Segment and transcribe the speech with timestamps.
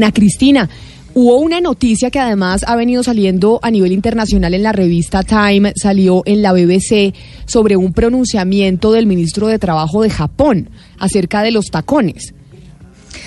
[0.00, 0.70] Ana Cristina,
[1.12, 5.72] hubo una noticia que además ha venido saliendo a nivel internacional en la revista Time,
[5.74, 7.12] salió en la BBC
[7.46, 12.32] sobre un pronunciamiento del ministro de Trabajo de Japón acerca de los tacones.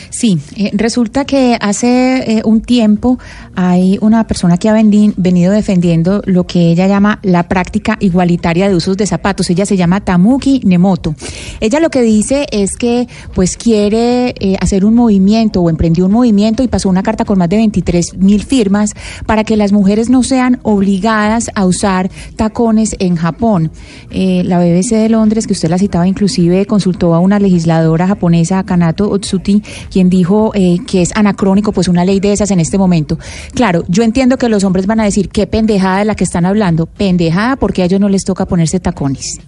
[0.10, 3.18] Sí, eh, resulta que hace eh, un tiempo
[3.56, 8.76] hay una persona que ha venido defendiendo lo que ella llama la práctica igualitaria de
[8.76, 9.50] usos de zapatos.
[9.50, 11.16] Ella se llama Tamuki Nemoto.
[11.60, 16.12] Ella lo que dice es que pues quiere eh, hacer un movimiento o emprendió un
[16.12, 18.94] movimiento y pasó una carta con más de 23 mil firmas
[19.26, 23.72] para que las mujeres no sean obligadas a usar tacones en Japón.
[24.12, 29.10] la BBC de Londres, que usted la citaba inclusive, consultó a una legisladora japonesa, Kanato
[29.10, 33.18] Otsuti, quien dijo eh, que es anacrónico, pues una ley de esas en este momento.
[33.54, 36.46] Claro, yo entiendo que los hombres van a decir qué pendejada de la que están
[36.46, 39.40] hablando, pendejada porque a ellos no les toca ponerse tacones.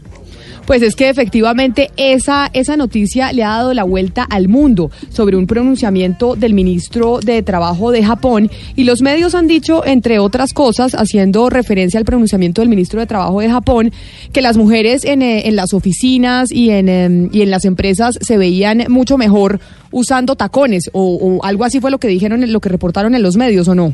[0.65, 5.35] Pues es que efectivamente esa, esa noticia le ha dado la vuelta al mundo sobre
[5.35, 10.53] un pronunciamiento del ministro de Trabajo de Japón y los medios han dicho, entre otras
[10.53, 13.91] cosas, haciendo referencia al pronunciamiento del ministro de Trabajo de Japón,
[14.31, 18.17] que las mujeres en, eh, en las oficinas y en, em, y en las empresas
[18.21, 19.59] se veían mucho mejor
[19.91, 23.35] usando tacones o, o algo así fue lo que dijeron, lo que reportaron en los
[23.35, 23.93] medios o no.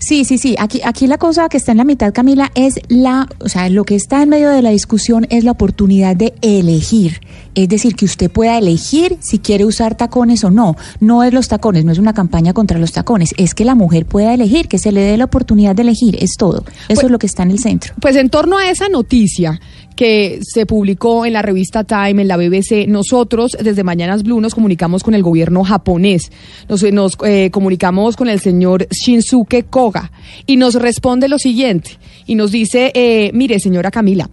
[0.00, 0.54] Sí, sí, sí.
[0.58, 3.84] Aquí, aquí la cosa que está en la mitad, Camila, es la, o sea, lo
[3.84, 7.20] que está en medio de la discusión es la oportunidad de elegir.
[7.58, 10.76] Es decir, que usted pueda elegir si quiere usar tacones o no.
[11.00, 13.34] No es los tacones, no es una campaña contra los tacones.
[13.36, 16.22] Es que la mujer pueda elegir, que se le dé la oportunidad de elegir.
[16.22, 16.58] Es todo.
[16.58, 17.94] Eso pues es lo que está en el centro.
[18.00, 19.60] Pues en torno a esa noticia
[19.96, 24.54] que se publicó en la revista Time, en la BBC, nosotros desde Mañanas Blue nos
[24.54, 26.30] comunicamos con el gobierno japonés.
[26.68, 30.12] Nos, nos eh, comunicamos con el señor Shinsuke Koga
[30.46, 31.98] y nos responde lo siguiente.
[32.24, 34.30] Y nos dice, eh, mire, señora Camila,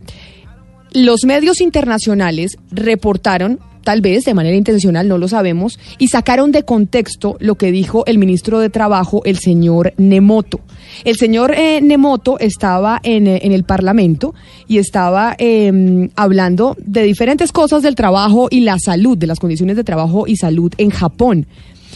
[0.95, 6.63] los medios internacionales reportaron tal vez de manera intencional, no lo sabemos, y sacaron de
[6.63, 10.59] contexto lo que dijo el ministro de Trabajo, el señor Nemoto.
[11.03, 14.33] El señor eh, Nemoto estaba en, eh, en, el Parlamento
[14.67, 19.75] y estaba eh, hablando de diferentes cosas del trabajo y la salud, de las condiciones
[19.75, 21.45] de trabajo y salud en Japón.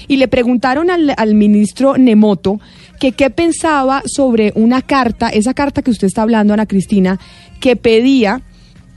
[0.08, 2.60] Y le preguntaron al, al ministro Nemoto
[3.00, 7.20] que qué pensaba sobre una carta, esa carta que usted está hablando, Ana Cristina,
[7.60, 8.44] que pedía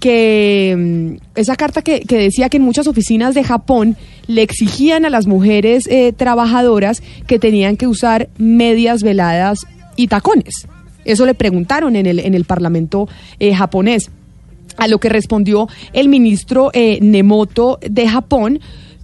[0.03, 3.97] que mm, esa carta que, decía que en muchas oficinas de Japón
[4.27, 9.61] le exigían a las mujeres eh, trabajadoras que tenían que usar medias veladas
[9.95, 10.67] y tacones.
[11.05, 13.09] Eso le preguntaron en el, en el Parlamento
[13.39, 14.11] eh, japonés.
[14.77, 18.59] A lo que respondió el ministro eh, Nemoto de Japón,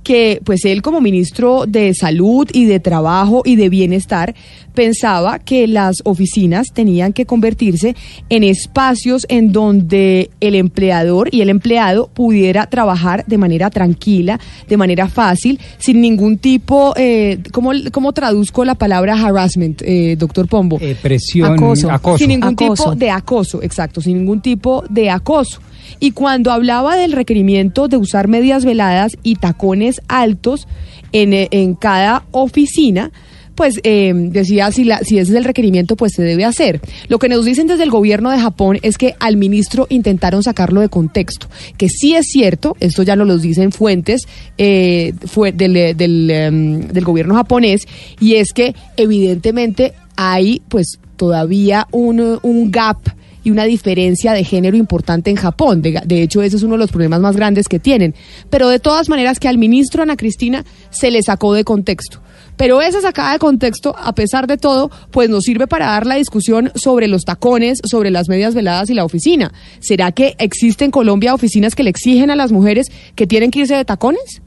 [0.09, 4.35] que pues él como ministro de salud y de trabajo y de bienestar
[4.73, 7.95] pensaba que las oficinas tenían que convertirse
[8.31, 14.79] en espacios en donde el empleador y el empleado pudiera trabajar de manera tranquila, de
[14.79, 20.79] manera fácil, sin ningún tipo, eh, ¿cómo, ¿cómo, traduzco la palabra harassment, eh, doctor Pombo?
[20.81, 21.91] Eh, presión, acoso.
[21.91, 22.17] acoso.
[22.17, 22.85] Sin ningún acoso.
[22.85, 25.61] tipo de acoso, exacto, sin ningún tipo de acoso.
[26.01, 30.67] Y cuando hablaba del requerimiento de usar medias veladas y tacones altos
[31.13, 33.11] en, en cada oficina,
[33.55, 36.81] pues eh, decía si, la, si ese es el requerimiento, pues se debe hacer.
[37.09, 40.81] Lo que nos dicen desde el gobierno de Japón es que al ministro intentaron sacarlo
[40.81, 44.29] de contexto, que sí es cierto, esto ya nos lo dicen fuentes
[44.59, 45.13] eh,
[45.55, 47.89] del, del, um, del gobierno japonés,
[48.21, 52.99] y es que evidentemente hay pues todavía un, un gap
[53.49, 55.81] y una diferencia de género importante en Japón.
[55.81, 58.15] De, de, hecho, ese es uno de los problemas más grandes que tienen.
[58.51, 62.21] Pero de todas maneras que al ministro Ana Cristina se le sacó de contexto.
[62.57, 66.17] Pero esa sacada de contexto, a pesar de todo, pues nos sirve para dar la
[66.17, 69.53] discusión sobre los tacones, sobre las medias veladas y la oficina.
[69.81, 73.61] ¿Será que existe en Colombia oficinas que le exigen a las mujeres que tienen que
[73.61, 74.43] irse de tacones?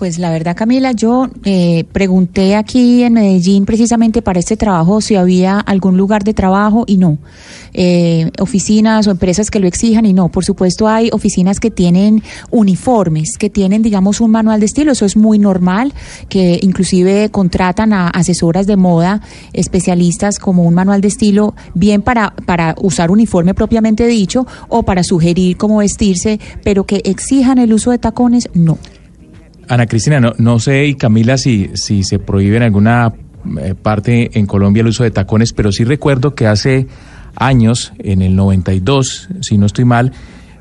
[0.00, 5.14] Pues la verdad, Camila, yo eh, pregunté aquí en Medellín precisamente para este trabajo si
[5.14, 7.18] había algún lugar de trabajo y no.
[7.74, 10.30] Eh, oficinas o empresas que lo exijan y no.
[10.30, 14.92] Por supuesto, hay oficinas que tienen uniformes, que tienen, digamos, un manual de estilo.
[14.92, 15.92] Eso es muy normal,
[16.30, 19.20] que inclusive contratan a asesoras de moda,
[19.52, 25.02] especialistas como un manual de estilo, bien para, para usar uniforme propiamente dicho o para
[25.02, 28.78] sugerir cómo vestirse, pero que exijan el uso de tacones, no.
[29.70, 33.12] Ana Cristina, no, no sé, y Camila, si, si se prohíbe en alguna
[33.60, 36.88] eh, parte en Colombia el uso de tacones, pero sí recuerdo que hace
[37.36, 40.12] años, en el 92, si no estoy mal,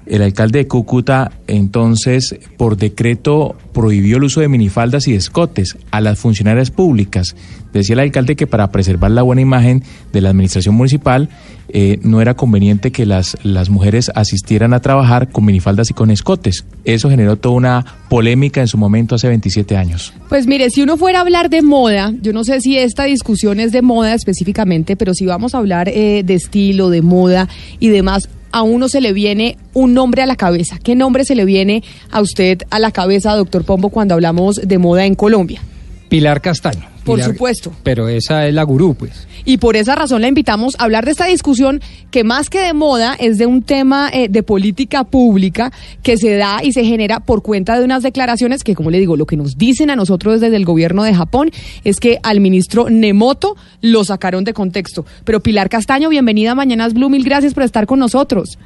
[0.09, 6.01] el alcalde de Cúcuta entonces por decreto prohibió el uso de minifaldas y escotes a
[6.01, 7.35] las funcionarias públicas.
[7.73, 11.29] Decía el alcalde que para preservar la buena imagen de la administración municipal
[11.69, 16.09] eh, no era conveniente que las, las mujeres asistieran a trabajar con minifaldas y con
[16.09, 16.65] escotes.
[16.83, 20.13] Eso generó toda una polémica en su momento hace 27 años.
[20.29, 23.59] Pues mire, si uno fuera a hablar de moda, yo no sé si esta discusión
[23.59, 27.47] es de moda específicamente, pero si vamos a hablar eh, de estilo, de moda
[27.79, 30.79] y demás, a uno se le viene un nombre a la cabeza.
[30.81, 34.77] ¿Qué nombre se le viene a usted a la cabeza, doctor Pombo, cuando hablamos de
[34.77, 35.61] moda en Colombia?
[36.09, 36.87] Pilar Castaño.
[37.03, 37.71] Por supuesto.
[37.83, 39.27] Pero esa es la gurú, pues.
[39.49, 41.81] Y por esa razón la invitamos a hablar de esta discusión
[42.11, 45.71] que más que de moda es de un tema eh, de política pública
[46.03, 49.17] que se da y se genera por cuenta de unas declaraciones que, como le digo,
[49.17, 51.49] lo que nos dicen a nosotros desde el gobierno de Japón
[51.83, 55.03] es que al ministro Nemoto lo sacaron de contexto.
[55.23, 58.59] Pero Pilar Castaño, bienvenida a Mañanas Blue, mil gracias por estar con nosotros.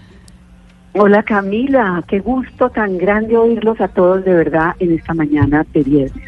[0.96, 5.82] Hola Camila, qué gusto tan grande oírlos a todos de verdad en esta mañana de
[5.82, 6.28] viernes.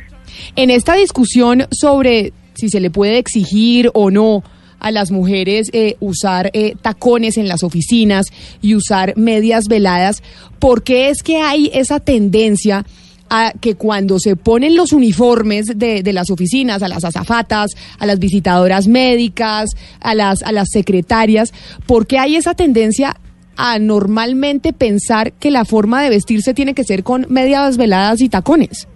[0.55, 2.31] En esta discusión sobre
[2.65, 4.43] si se le puede exigir o no
[4.79, 8.27] a las mujeres eh, usar eh, tacones en las oficinas
[8.61, 10.21] y usar medias veladas,
[10.59, 12.85] ¿por qué es que hay esa tendencia?
[13.27, 18.05] a que cuando se ponen los uniformes de, de, las oficinas, a las azafatas, a
[18.05, 21.51] las visitadoras médicas, a las, a las secretarias,
[21.87, 23.17] ¿por qué hay esa tendencia
[23.57, 28.29] a normalmente pensar que la forma de vestirse tiene que ser con medias veladas y
[28.29, 28.87] tacones?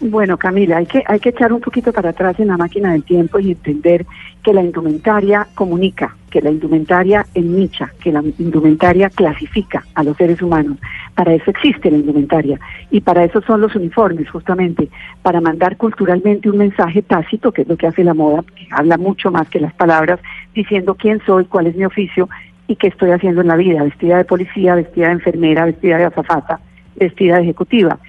[0.00, 3.04] Bueno, Camila, hay que, hay que echar un poquito para atrás en la máquina del
[3.04, 4.04] tiempo y entender
[4.42, 10.42] que la indumentaria comunica, que la indumentaria ennicha, que la indumentaria clasifica a los seres
[10.42, 10.78] humanos.
[11.14, 12.58] Para eso existe la indumentaria
[12.90, 14.88] y para eso son los uniformes, justamente,
[15.22, 18.98] para mandar culturalmente un mensaje tácito, que es lo que hace la moda, que habla
[18.98, 20.18] mucho más que las palabras,
[20.54, 22.28] diciendo quién soy, cuál es mi oficio
[22.66, 26.06] y qué estoy haciendo en la vida, vestida de policía, vestida de enfermera, vestida de
[26.06, 26.58] azafata,
[26.96, 28.00] vestida de ejecutiva.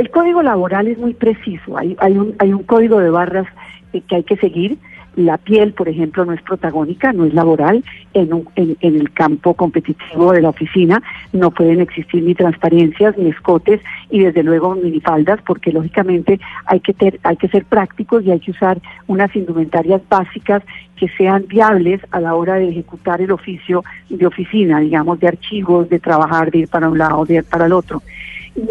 [0.00, 3.46] El código laboral es muy preciso, hay, hay, un, hay un código de barras
[3.92, 4.78] eh, que hay que seguir.
[5.14, 7.84] La piel, por ejemplo, no es protagónica, no es laboral.
[8.14, 11.02] En, un, en, en, el campo competitivo de la oficina
[11.34, 16.94] no pueden existir ni transparencias, ni escotes y desde luego minifaldas, porque lógicamente hay que,
[16.94, 20.62] ter, hay que ser prácticos y hay que usar unas indumentarias básicas
[20.96, 25.90] que sean viables a la hora de ejecutar el oficio de oficina, digamos, de archivos,
[25.90, 28.00] de trabajar, de ir para un lado, de ir para el otro.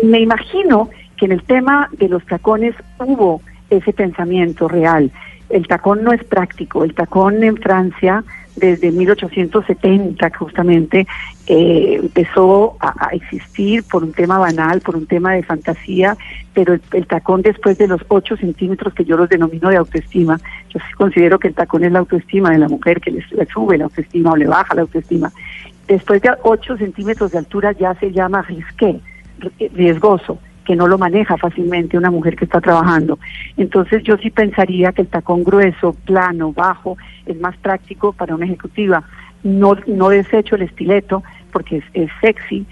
[0.04, 5.12] Me imagino que en el tema de los tacones hubo ese pensamiento real.
[5.50, 8.24] El tacón no es práctico, el tacón en Francia
[8.56, 11.08] desde 1870 justamente
[11.48, 16.18] eh, empezó a, existir por un tema banal, por un tema de fantasía,
[16.54, 20.40] pero el, tacón después de los 8 centímetros que yo los denomino de autoestima,
[20.70, 23.46] yo sí considero que el tacón es la autoestima de la mujer, que le, le
[23.46, 25.32] sube la autoestima o le baja la autoestima.
[25.88, 29.00] Después de 8 centímetros de altura ya se llama risqué,
[29.74, 30.38] riesgoso
[30.70, 33.18] que no lo maneja fácilmente una mujer que está trabajando.
[33.58, 36.96] Entonces yo sí pensaría que el tacón grueso, plano, bajo,
[37.26, 39.02] es más práctico para una ejecutiva.
[39.42, 42.68] No, no desecho el estileto porque es, es sexy.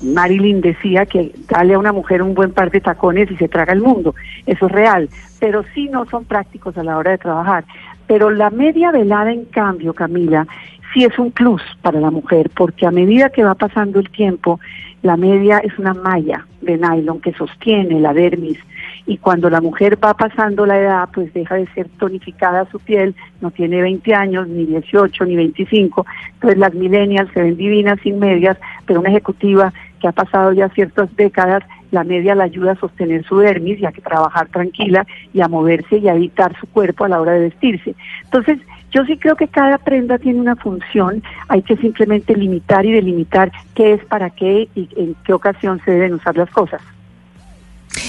[0.00, 3.72] Marilyn decía que dale a una mujer un buen par de tacones y se traga
[3.72, 4.14] el mundo.
[4.46, 5.08] Eso es real,
[5.40, 7.64] pero sí no son prácticos a la hora de trabajar.
[8.06, 10.46] Pero la media velada, en cambio, Camila,
[10.92, 14.60] sí es un plus para la mujer, porque a medida que va pasando el tiempo,
[15.02, 18.58] la media es una malla de nylon que sostiene la dermis
[19.06, 23.14] y cuando la mujer va pasando la edad, pues deja de ser tonificada su piel,
[23.40, 28.18] no tiene 20 años, ni 18, ni 25, entonces las millennials se ven divinas sin
[28.18, 32.76] medias, pero una ejecutiva que ha pasado ya ciertas décadas, la media la ayuda a
[32.76, 37.04] sostener su dermis y a trabajar tranquila y a moverse y a evitar su cuerpo
[37.04, 37.94] a la hora de vestirse.
[38.24, 38.58] Entonces,
[38.90, 43.52] yo sí creo que cada prenda tiene una función, hay que simplemente limitar y delimitar
[43.74, 46.80] qué es para qué y en qué ocasión se deben usar las cosas.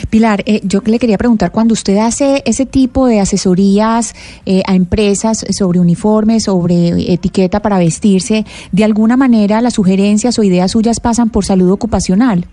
[0.10, 4.14] Pilar, eh, yo le quería preguntar, cuando usted hace ese tipo de asesorías
[4.46, 10.44] eh, a empresas sobre uniformes, sobre etiqueta para vestirse, ¿de alguna manera las sugerencias o
[10.44, 12.46] ideas suyas pasan por salud ocupacional?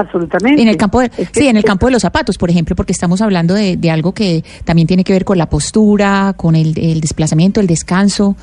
[0.00, 0.62] Absolutamente.
[0.62, 2.74] En el campo de, es que, sí, en el campo de los zapatos, por ejemplo,
[2.74, 6.56] porque estamos hablando de, de algo que también tiene que ver con la postura, con
[6.56, 8.36] el, el desplazamiento, el descanso.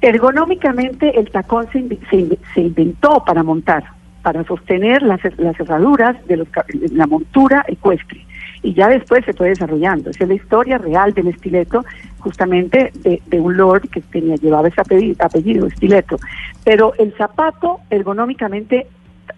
[0.00, 3.84] Ergonómicamente el tacón se, se, se, inventó para montar,
[4.22, 6.48] para sostener las, las cerraduras de los,
[6.92, 8.24] la montura ecuestre.
[8.62, 10.08] Y ya después se fue desarrollando.
[10.08, 11.84] Esa es la historia real del estileto,
[12.18, 16.16] justamente de, de un lord que tenía, llevaba ese apellido, apellido, estileto.
[16.64, 18.86] Pero el zapato ergonómicamente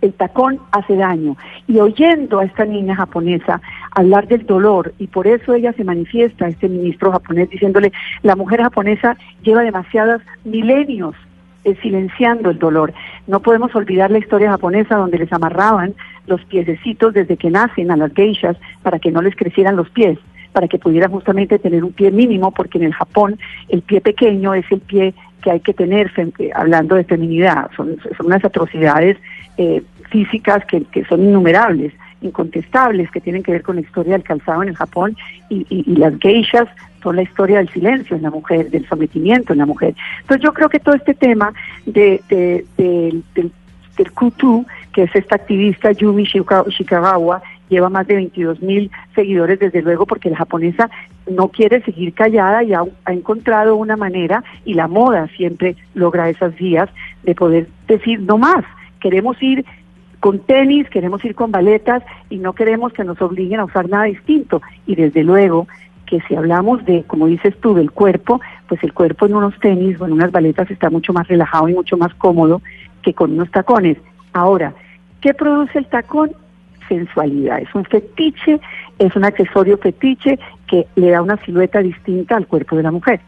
[0.01, 1.37] el tacón hace daño.
[1.67, 3.61] Y oyendo a esta niña japonesa
[3.93, 8.63] hablar del dolor, y por eso ella se manifiesta, este ministro japonés, diciéndole, la mujer
[8.63, 11.15] japonesa lleva demasiados milenios
[11.65, 12.93] eh, silenciando el dolor.
[13.27, 15.95] No podemos olvidar la historia japonesa donde les amarraban
[16.29, 20.17] los piececitos desde que nacen a las geishas para que no les crecieran los pies,
[20.57, 24.55] para que pudieran justamente tener un pie mínimo, porque en el Japón el pie pequeño
[24.55, 27.69] es el pie que hay que tener, eh, hablando de feminidad.
[27.77, 29.19] Son, unas atrocidades
[29.59, 34.23] eh, físicas que, que son innumerables incontestables que tienen que ver con la historia del
[34.23, 35.15] calzado en el Japón
[35.51, 36.69] y, las geishas
[37.03, 39.95] son la historia del silencio en la mujer, del sometimiento en la mujer.
[40.23, 41.53] Entonces yo creo que todo este tema
[41.85, 43.53] de, de, de del,
[43.99, 49.83] del Kutu, que es esta activista Yumi Shikagawa, lleva más de 22 mil seguidores desde
[49.83, 50.91] luego porque la japonesa
[51.31, 56.55] no quiere seguir callada y ha, encontrado una manera y la moda siempre logra esas
[56.57, 56.89] vías
[57.25, 58.65] de poder decir no más,
[59.01, 59.65] queremos ir
[60.21, 64.05] con tenis, queremos ir con baletas y no queremos que nos obliguen a usar nada
[64.05, 64.63] distinto.
[64.87, 65.69] Y desde luego
[66.07, 70.01] que si hablamos de, como dices tú, del cuerpo, pues el cuerpo en unos tenis
[70.01, 72.63] o en unas baletas está mucho más relajado y mucho más cómodo
[73.03, 73.99] que con unos tacones.
[74.33, 74.75] Ahora,
[75.21, 76.33] ¿qué produce el tacón?
[76.89, 77.61] Sensualidad.
[77.61, 78.61] Es un fetiche,
[78.99, 80.39] es un accesorio fetiche
[80.69, 83.21] que le da una silueta distinta al cuerpo de la mujer.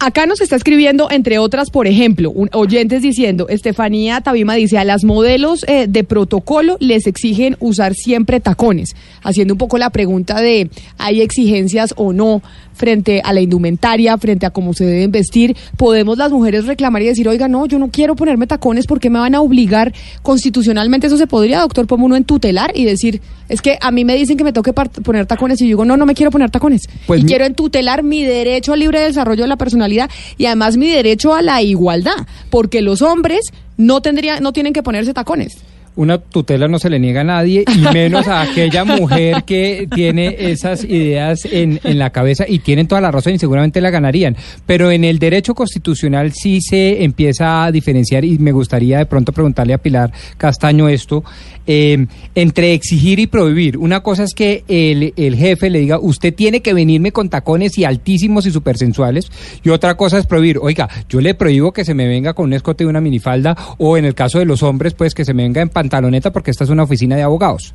[0.00, 4.84] Acá nos está escribiendo, entre otras, por ejemplo, un, oyentes diciendo, Estefanía Tabima dice, a
[4.84, 10.42] las modelos eh, de protocolo les exigen usar siempre tacones, haciendo un poco la pregunta
[10.42, 12.42] de, ¿hay exigencias o no
[12.74, 15.56] frente a la indumentaria, frente a cómo se deben vestir?
[15.76, 19.18] ¿Podemos las mujeres reclamar y decir, oiga, no, yo no quiero ponerme tacones porque me
[19.18, 21.06] van a obligar constitucionalmente?
[21.06, 24.14] Eso se podría, doctor, como uno en tutelar y decir, es que a mí me
[24.16, 26.82] dicen que me toque poner tacones y yo digo, no, no me quiero poner tacones.
[27.06, 30.88] Pues y quiero entutelar mi derecho al libre desarrollo de la personalidad y además mi
[30.88, 33.40] derecho a la igualdad, porque los hombres
[33.76, 35.56] no tendrían, no tienen que ponerse tacones
[35.96, 40.36] una tutela no se le niega a nadie y menos a aquella mujer que tiene
[40.38, 44.36] esas ideas en, en, la cabeza y tienen toda la razón y seguramente la ganarían.
[44.66, 49.32] Pero en el derecho constitucional sí se empieza a diferenciar y me gustaría de pronto
[49.32, 51.24] preguntarle a Pilar Castaño esto
[51.66, 53.78] eh, entre exigir y prohibir.
[53.78, 57.78] Una cosa es que el, el, jefe le diga, usted tiene que venirme con tacones
[57.78, 59.30] y altísimos y supersensuales,
[59.62, 62.52] y otra cosa es prohibir, oiga, yo le prohíbo que se me venga con un
[62.52, 65.44] escote y una minifalda, o en el caso de los hombres, pues que se me
[65.44, 67.74] venga en pantaloneta porque esta es una oficina de abogados.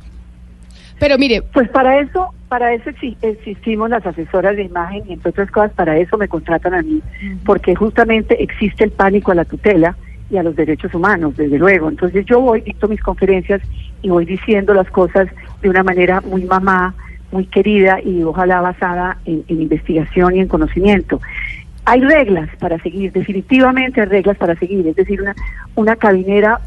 [0.98, 2.90] Pero mire, pues para eso, para eso
[3.22, 7.00] existimos las asesoras de imagen y entre otras cosas para eso me contratan a mí,
[7.46, 9.96] porque justamente existe el pánico a la tutela
[10.30, 11.88] y a los derechos humanos, desde luego.
[11.88, 13.62] Entonces yo voy, dicto mis conferencias
[14.02, 15.28] y voy diciendo las cosas
[15.62, 16.94] de una manera muy mamá,
[17.32, 21.20] muy querida y ojalá basada en, en investigación y en conocimiento.
[21.86, 25.34] Hay reglas para seguir, definitivamente hay reglas para seguir, es decir, una,
[25.76, 26.60] una cabinera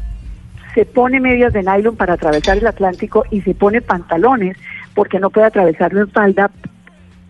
[0.74, 4.56] se pone medias de nylon para atravesar el Atlántico y se pone pantalones
[4.94, 6.50] porque no puede atravesarlo en falda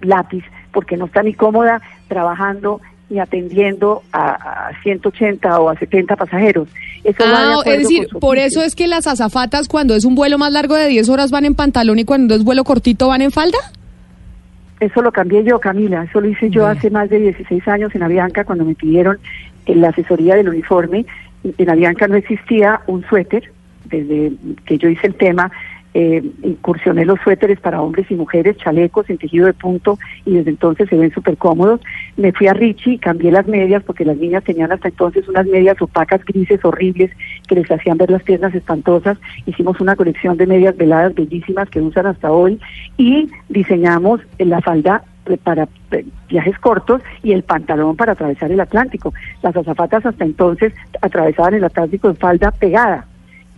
[0.01, 6.17] lápiz, porque no está ni cómoda trabajando y atendiendo a, a 180 o a 70
[6.17, 6.69] pasajeros.
[7.05, 10.53] Eso ah, es decir, por eso es que las azafatas cuando es un vuelo más
[10.53, 13.59] largo de 10 horas van en pantalón y cuando es vuelo cortito van en falda.
[14.81, 16.05] Eso lo cambié yo, Camila.
[16.05, 19.19] Eso lo hice yo hace más de 16 años en Avianca cuando me pidieron
[19.67, 21.07] la asesoría del uniforme.
[21.59, 23.53] En Avianca no existía un suéter.
[23.85, 24.33] Desde
[24.65, 25.53] que yo hice el tema,
[25.97, 30.51] eh, incursioné los suéteres para hombres y mujeres, chalecos en tejido de punto y desde
[30.51, 31.81] entonces se ven súper cómodos.
[32.17, 35.81] Me fui a Richie, cambié las medias porque las niñas tenían hasta entonces unas medias
[35.81, 37.13] opacas, grises, horribles,
[37.47, 39.19] que les hacían ver las piernas espantosas.
[39.47, 42.59] Hicimos una colección de medias veladas bellísimas que usan hasta hoy
[42.97, 45.05] y diseñamos la falda
[45.43, 45.69] para
[46.29, 49.13] viajes cortos y el pantalón para atravesar el Atlántico.
[49.43, 53.07] Las azafatas hasta entonces atravesaban el Atlántico en falda pegada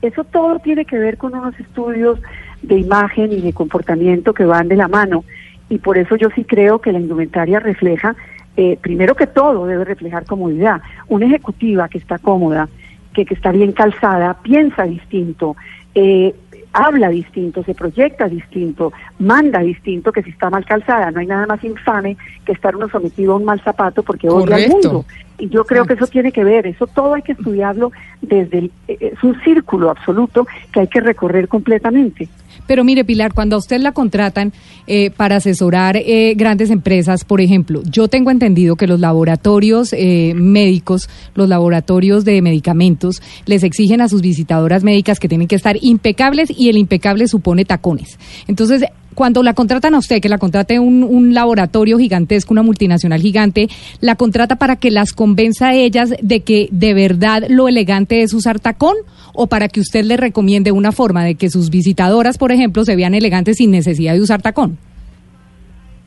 [0.02, 2.20] eso todo tiene que ver con unos estudios
[2.62, 5.25] de imagen y de comportamiento que van de la mano
[5.68, 8.14] y por eso yo sí creo que la indumentaria refleja,
[8.56, 10.80] eh, primero que todo debe reflejar comodidad.
[11.08, 12.68] Una ejecutiva que está cómoda,
[13.12, 15.56] que, que está bien calzada, piensa distinto,
[15.94, 16.35] eh,
[16.76, 21.11] habla distinto, se proyecta distinto, manda distinto que si está mal calzada.
[21.11, 24.56] No hay nada más infame que estar uno sometido a un mal zapato porque odia
[24.56, 25.04] al mundo.
[25.38, 28.71] Y yo creo que eso tiene que ver, eso todo hay que estudiarlo desde el,
[28.88, 32.28] eh, es un círculo absoluto que hay que recorrer completamente.
[32.66, 34.52] Pero mire, Pilar, cuando a usted la contratan
[34.87, 40.33] eh, para asesorar eh, grandes empresas, por ejemplo, yo tengo entendido que los laboratorios eh,
[40.35, 45.76] médicos, los laboratorios de medicamentos, les exigen a sus visitadoras médicas que tienen que estar
[45.81, 48.19] impecables y el impecable supone tacones.
[48.49, 48.83] Entonces,
[49.16, 53.68] cuando la contratan a usted, que la contrate un, un, laboratorio gigantesco, una multinacional gigante,
[54.00, 58.35] la contrata para que las convenza a ellas de que de verdad lo elegante es
[58.35, 58.94] usar tacón
[59.32, 62.94] o para que usted le recomiende una forma de que sus visitadoras, por ejemplo, se
[62.94, 64.76] vean elegantes sin necesidad de usar tacón.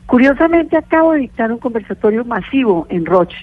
[0.06, 3.38] Curiosamente acabo de dictar un conversatorio masivo en Roche,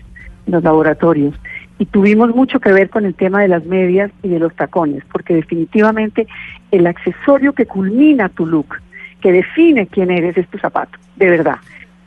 [0.46, 1.34] en los laboratorios,
[1.78, 5.02] y tuvimos mucho que ver con el tema de las medias y de los tacones,
[5.12, 6.26] porque definitivamente
[6.70, 8.76] el accesorio que culmina tu look,
[9.26, 11.56] que define quién eres, es tu zapato, de verdad.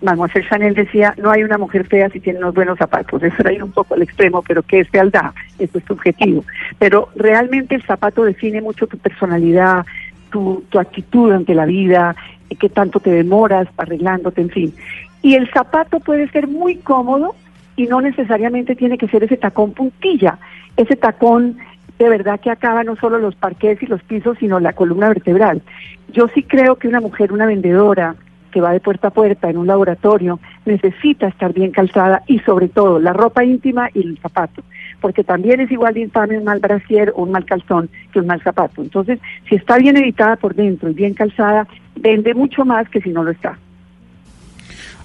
[0.01, 3.21] Mademoiselle Chanel decía, no hay una mujer fea si tiene unos buenos zapatos.
[3.29, 5.33] Eso era ir un poco al extremo, pero ¿qué es fealdad?
[5.57, 6.45] Eso es tu objetivo.
[6.77, 9.85] Pero realmente el zapato define mucho tu personalidad,
[10.31, 12.15] tu, tu actitud ante la vida,
[12.57, 14.73] qué tanto te demoras arreglándote, en fin.
[15.21, 17.35] Y el zapato puede ser muy cómodo
[17.75, 20.39] y no necesariamente tiene que ser ese tacón puntilla,
[20.77, 21.57] ese tacón
[21.99, 25.61] de verdad que acaba no solo los parques y los pisos, sino la columna vertebral.
[26.13, 28.15] Yo sí creo que una mujer, una vendedora
[28.51, 32.69] que va de puerta a puerta en un laboratorio, necesita estar bien calzada y sobre
[32.69, 34.63] todo la ropa íntima y el zapato,
[35.01, 38.27] porque también es igual de infame un mal brasier o un mal calzón que un
[38.27, 38.81] mal zapato.
[38.81, 43.09] Entonces, si está bien editada por dentro y bien calzada, vende mucho más que si
[43.09, 43.59] no lo está.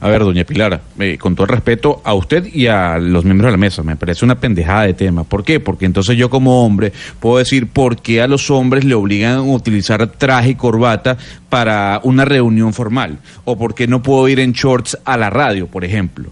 [0.04, 3.49] A ver, doña Pilar, eh, con todo el respeto a usted y a los miembros
[3.49, 5.25] de la mesa, me parece una pendejada de tema.
[5.25, 5.61] ¿Por qué?
[5.61, 9.40] Porque entonces yo como hombre puedo decir por qué a los hombres le obligan a
[9.40, 11.16] utilizar traje y corbata
[11.49, 15.68] para una reunión formal, o por qué no puedo ir en shorts a la radio,
[15.68, 16.28] por ejemplo.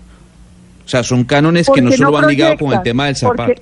[0.84, 3.54] O sea, son cánones que no solo van ligados con el tema del zapato.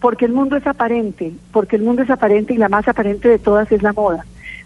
[0.00, 3.38] porque el mundo es aparente, porque el mundo es aparente y la más aparente de
[3.38, 4.24] todas es la moda.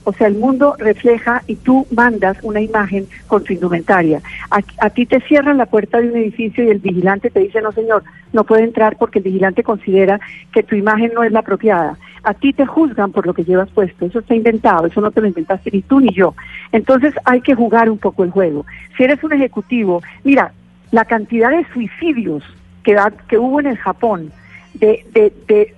[0.09, 4.23] O sea, el mundo refleja y tú mandas una imagen con tu indumentaria.
[4.49, 7.73] A, ti te cierran la puerta de un edificio y el vigilante te dice, no
[7.73, 10.19] señor, no puede entrar porque el vigilante considera
[10.51, 11.99] que tu imagen no es la apropiada.
[12.23, 14.07] A ti te juzgan por lo que llevas puesto.
[14.07, 16.35] Eso está inventado, eso no te lo inventaste ni tú ni yo.
[16.73, 18.65] Entonces hay que jugar un poco el juego.
[18.97, 20.53] Si eres un ejecutivo, mira,
[20.91, 22.43] la cantidad de suicidios
[22.83, 22.97] que,
[23.29, 24.33] que hubo en el Japón,
[24.73, 25.75] de, de, de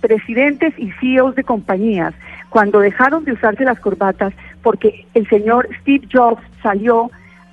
[0.00, 2.14] presidentes y CEOs de compañías
[2.56, 4.32] cuando dejaron de usarse las corbatas,
[4.62, 7.10] porque el señor Steve Jobs salió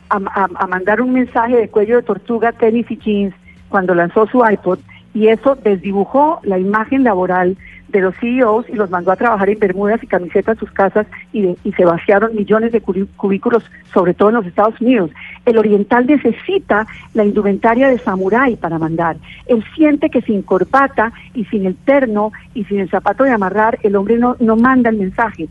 [0.08, 0.18] a,
[0.66, 3.36] mandar un mensaje de cuello de tortuga, tenis y jeans
[3.68, 4.80] cuando lanzó su iPod,
[5.14, 7.58] y eso desdibujó la imagen laboral
[7.94, 11.06] de los CEOs y los mandó a trabajar en bermudas y camisetas a sus casas
[11.32, 15.12] y, y, se vaciaron millones de cubículos, sobre todo en los Estados Unidos.
[15.46, 19.18] El oriental necesita la indumentaria de samurái para mandar.
[19.46, 23.78] Él siente que sin corbata y sin el terno y sin el zapato de amarrar,
[23.84, 25.48] el hombre no, no manda el mensaje.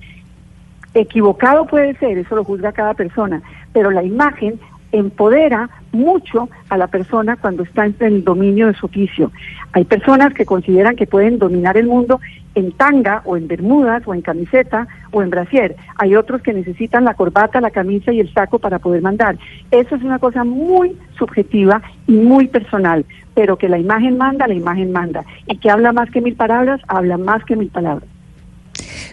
[0.94, 3.40] Equivocado puede ser, eso lo juzga cada persona,
[3.72, 4.60] pero la imagen
[4.92, 9.32] empodera mucho a la persona cuando está en el dominio de su oficio.
[9.72, 12.20] Hay personas que consideran que pueden dominar el mundo
[12.54, 15.76] en tanga o en bermudas o en camiseta o en brasier.
[15.96, 19.38] Hay otros que necesitan la corbata, la camisa y el saco para poder mandar.
[19.70, 24.54] Eso es una cosa muy subjetiva y muy personal, pero que la imagen manda, la
[24.54, 25.24] imagen manda.
[25.46, 28.11] Y que habla más que mil palabras, habla más que mil palabras.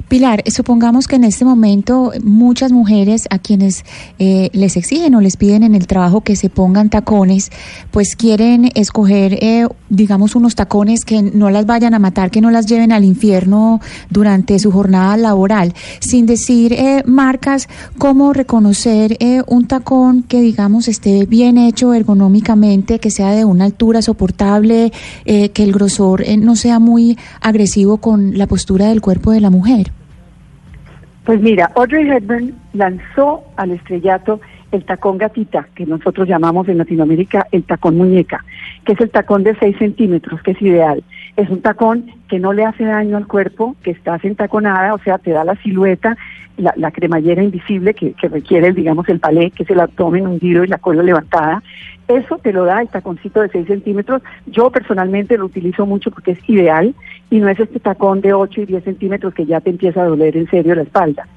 [0.08, 3.86] Pilar, supongamos que en este momento muchas mujeres a quienes
[4.18, 7.52] eh, les exigen o les piden en el trabajo que se pongan tacones,
[7.92, 12.50] pues quieren escoger, eh, digamos, unos tacones que no las vayan a matar, que no
[12.50, 19.68] las lleven al infierno durante su jornada laboral, sin decir eh, marcas, cómo reconocer un
[19.68, 24.92] tacón que, digamos, esté bien hecho ergonómicamente, que sea de una altura soportable,
[25.26, 29.89] que el grosor no sea muy agresivo con la postura del cuerpo de la mujer.
[31.30, 37.48] Pues mira, Audrey Hepburn lanzó al estrellato el tacón gatita, que nosotros llamamos en Latinoamérica
[37.52, 38.44] el tacón muñeca,
[38.86, 41.04] que es el tacón de 6 centímetros, que es ideal.
[41.38, 45.18] Es un tacón que no le hace daño al cuerpo, que está entaconada, o sea,
[45.18, 46.18] te da la silueta,
[46.58, 50.68] la, cremallera invisible que, que, requiere, digamos, el palé, que es el abdomen hundido y
[50.68, 51.64] la cola levantada.
[52.10, 54.22] Eso te lo da el taconcito de 6 centímetros.
[54.48, 56.94] Yo personalmente lo utilizo mucho porque es ideal
[57.30, 60.08] y no es este tacón de 8 y 10 centímetros que ya te empieza a
[60.08, 61.28] doler en serio la espalda.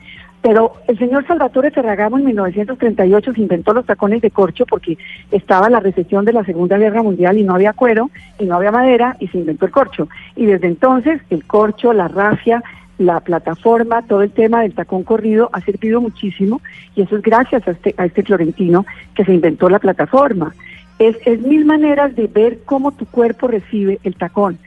[0.42, 4.98] Pero el señor Salvatore Ferragamo en 1938 se inventó los tacones de corcho porque
[5.30, 8.72] estaba la recesión de la Segunda Guerra Mundial y no había cuero y no había
[8.72, 10.08] madera y se inventó el corcho.
[10.34, 12.62] Y desde entonces el corcho, la rafia,
[12.98, 16.60] la plataforma, todo el tema del tacón corrido ha servido muchísimo
[16.96, 20.54] y eso es gracias a este, a este florentino que se inventó la plataforma.
[20.98, 24.58] Es, es mil maneras de ver cómo tu cuerpo recibe el tacón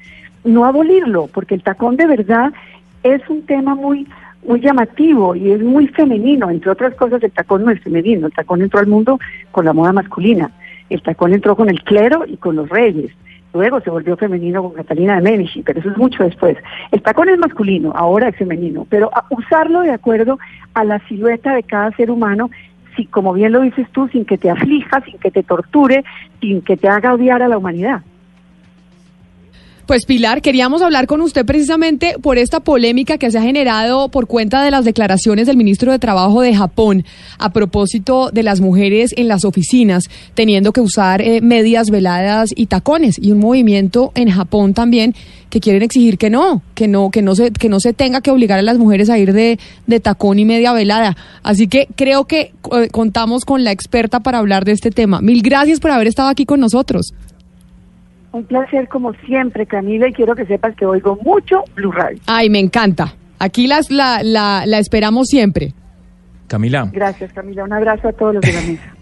[0.45, 2.53] no abolirlo, porque el tacón de verdad
[3.03, 4.07] es un tema muy
[4.45, 8.33] muy llamativo y es muy femenino, entre otras cosas el tacón no es femenino, el
[8.33, 9.19] tacón entró al mundo
[9.51, 10.51] con la moda masculina,
[10.89, 13.11] el tacón entró con el clero y con los reyes,
[13.53, 16.57] luego se volvió femenino con Catalina de Medici, pero eso es mucho después.
[16.91, 20.37] El tacón es masculino, ahora es femenino, pero usarlo de acuerdo
[20.73, 22.49] a la silueta de cada ser humano,
[22.95, 26.03] si como bien lo dices tú, sin que te aflija, sin que te torture,
[26.41, 28.01] sin que te haga odiar a la humanidad.
[29.85, 34.25] Pues Pilar, queríamos hablar con usted precisamente por esta polémica que se ha generado por
[34.25, 37.05] cuenta de las declaraciones del ministro de Trabajo de Japón
[37.37, 42.65] a propósito de las mujeres en las oficinas teniendo que usar eh, medias veladas y
[42.65, 45.13] tacones y un movimiento en Japón también
[45.51, 48.31] que quieren exigir que no, que no, que no se, que no se tenga que
[48.31, 51.15] obligar a las mujeres a ir de, de tacón y media velada.
[51.43, 55.21] Así que creo que eh, contamos con la experta para hablar de este tema.
[55.21, 57.13] Mil gracias por haber estado aquí con nosotros.
[58.35, 62.19] Un placer como siempre, Camila, y quiero que sepas que oigo mucho Blue Radio.
[62.25, 63.15] Ay, me encanta.
[63.39, 65.73] Aquí las, la, la, la esperamos siempre.
[66.47, 66.89] Camila.
[66.91, 67.63] Gracias, Camila.
[67.63, 68.93] Un abrazo a todos los de la mesa.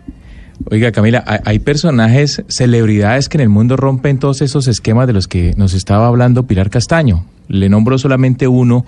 [0.70, 5.12] Oiga, Camila, hay, hay personajes, celebridades que en el mundo rompen todos esos esquemas de
[5.12, 7.26] los que nos estaba hablando Pilar Castaño.
[7.48, 8.86] Le nombro solamente uno,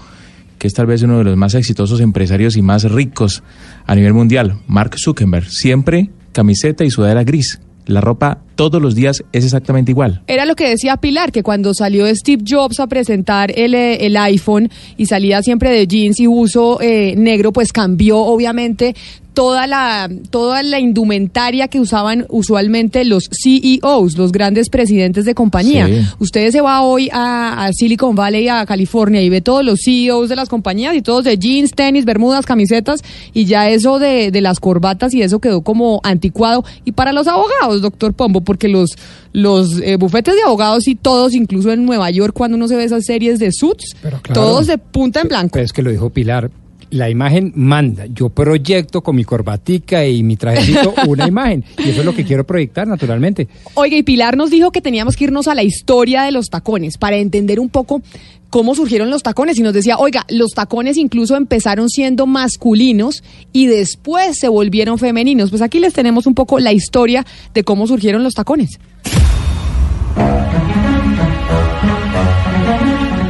[0.58, 3.42] que es tal vez uno de los más exitosos empresarios y más ricos
[3.84, 5.50] a nivel mundial, Mark Zuckerberg.
[5.50, 7.60] Siempre camiseta y sudadera gris.
[7.84, 10.22] La ropa todos los días es exactamente igual.
[10.26, 14.16] Era lo que decía Pilar, que cuando salió Steve Jobs a presentar el, eh, el
[14.16, 18.94] iPhone y salía siempre de jeans y uso eh, negro, pues cambió obviamente
[19.34, 25.86] toda la toda la indumentaria que usaban usualmente los CEOs, los grandes presidentes de compañía.
[25.86, 26.02] Sí.
[26.18, 30.28] Ustedes se va hoy a, a Silicon Valley, a California y ve todos los CEOs
[30.28, 34.40] de las compañías y todos de jeans, tenis, bermudas, camisetas y ya eso de, de
[34.40, 36.64] las corbatas y eso quedó como anticuado.
[36.84, 38.96] Y para los abogados, doctor Pombo, porque los
[39.32, 42.84] los eh, bufetes de abogados y todos, incluso en Nueva York, cuando uno se ve
[42.84, 44.20] esas series de suits, claro.
[44.32, 45.52] todos de punta en blanco.
[45.54, 46.50] Pero es que lo dijo Pilar.
[46.92, 48.04] La imagen manda.
[48.06, 51.64] Yo proyecto con mi corbatica y mi trajecito una imagen.
[51.78, 53.48] Y eso es lo que quiero proyectar, naturalmente.
[53.74, 56.98] Oiga, y Pilar nos dijo que teníamos que irnos a la historia de los tacones
[56.98, 58.02] para entender un poco
[58.50, 59.58] cómo surgieron los tacones.
[59.58, 65.48] Y nos decía, oiga, los tacones incluso empezaron siendo masculinos y después se volvieron femeninos.
[65.48, 67.24] Pues aquí les tenemos un poco la historia
[67.54, 68.78] de cómo surgieron los tacones.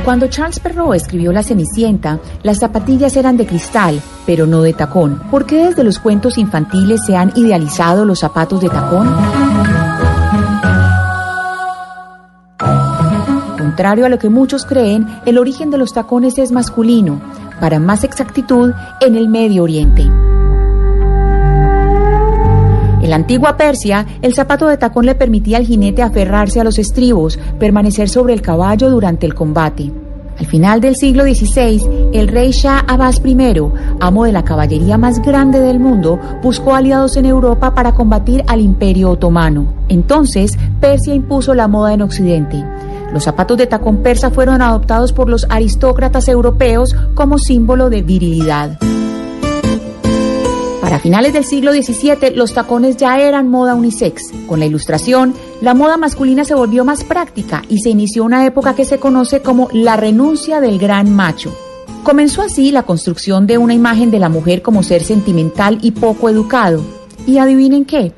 [0.04, 5.22] Cuando Charles Perrault escribió La Cenicienta, las zapatillas eran de cristal, pero no de tacón.
[5.30, 9.08] ¿Por qué desde los cuentos infantiles se han idealizado los zapatos de tacón?
[13.56, 17.20] Contrario a lo que muchos creen, el origen de los tacones es masculino,
[17.60, 20.10] para más exactitud, en el Medio Oriente.
[23.02, 26.78] En la antigua Persia, el zapato de tacón le permitía al jinete aferrarse a los
[26.78, 29.90] estribos, permanecer sobre el caballo durante el combate.
[30.38, 33.36] Al final del siglo XVI, el rey Shah Abbas I,
[34.00, 38.60] amo de la caballería más grande del mundo, buscó aliados en Europa para combatir al
[38.60, 39.66] imperio otomano.
[39.88, 42.64] Entonces, Persia impuso la moda en Occidente.
[43.12, 48.78] Los zapatos de tacón persa fueron adoptados por los aristócratas europeos como símbolo de virilidad.
[50.92, 54.24] Para finales del siglo XVII, los tacones ya eran moda unisex.
[54.46, 58.74] Con la ilustración, la moda masculina se volvió más práctica y se inició una época
[58.74, 61.56] que se conoce como la renuncia del gran macho.
[62.02, 66.28] Comenzó así la construcción de una imagen de la mujer como ser sentimental y poco
[66.28, 66.84] educado.
[67.26, 68.12] Y adivinen qué,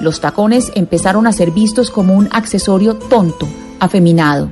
[0.00, 3.46] los tacones empezaron a ser vistos como un accesorio tonto,
[3.78, 4.50] afeminado.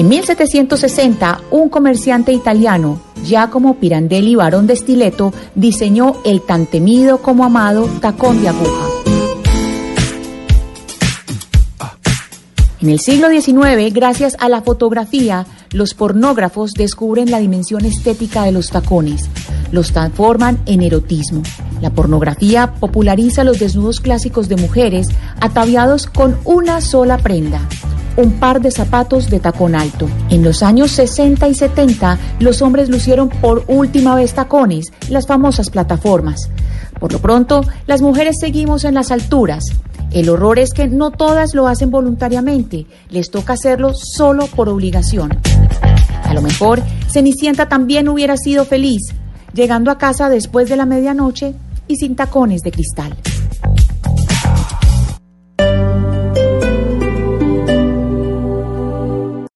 [0.00, 7.44] En 1760, un comerciante italiano, Giacomo Pirandelli Barón de Stiletto, diseñó el tan temido como
[7.44, 8.86] amado tacón de aguja.
[12.80, 18.52] En el siglo XIX, gracias a la fotografía, los pornógrafos descubren la dimensión estética de
[18.52, 19.28] los tacones.
[19.70, 21.42] Los transforman en erotismo.
[21.82, 25.08] La pornografía populariza los desnudos clásicos de mujeres
[25.42, 27.60] ataviados con una sola prenda,
[28.16, 30.08] un par de zapatos de tacón alto.
[30.28, 35.70] En los años 60 y 70, los hombres lucieron por última vez tacones, las famosas
[35.70, 36.50] plataformas.
[36.98, 39.64] Por lo pronto, las mujeres seguimos en las alturas.
[40.10, 45.38] El horror es que no todas lo hacen voluntariamente, les toca hacerlo solo por obligación.
[46.24, 49.02] A lo mejor, Cenicienta también hubiera sido feliz,
[49.54, 51.54] llegando a casa después de la medianoche
[51.86, 53.16] y sin tacones de cristal.